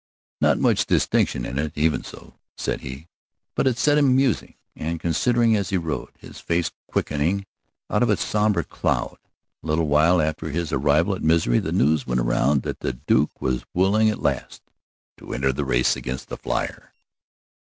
[0.41, 3.07] Not much distinction in it, even so, said he.
[3.53, 7.45] But it set him musing and considering as he rode, his face quickening
[7.87, 9.19] out of its somber cloud.
[9.63, 13.39] A little while after his arrival at Misery the news went round that the Duke
[13.39, 14.63] was willing at last
[15.17, 16.93] to enter the race against the flier.